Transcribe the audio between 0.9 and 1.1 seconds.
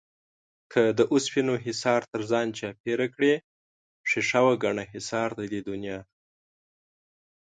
د